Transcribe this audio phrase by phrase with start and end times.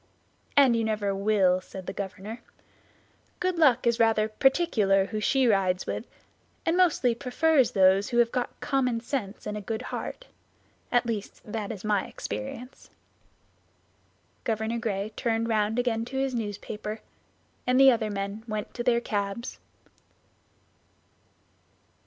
[0.57, 2.41] "And you never will," said the governor.
[3.39, 6.05] "Good Luck is rather particular who she rides with,
[6.65, 10.25] and mostly prefers those who have got common sense and a good heart;
[10.91, 12.89] at least that is my experience."
[14.43, 17.01] Governor Gray turned round again to his newspaper,
[17.67, 19.59] and the other men went to their cabs.